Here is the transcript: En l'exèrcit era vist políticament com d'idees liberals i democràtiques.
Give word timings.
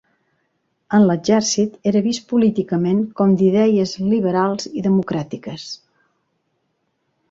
En 0.99 1.05
l'exèrcit 1.09 1.75
era 1.91 2.01
vist 2.07 2.25
políticament 2.33 3.05
com 3.21 3.37
d'idees 3.45 3.95
liberals 4.17 4.69
i 4.83 4.87
democràtiques. 4.91 5.73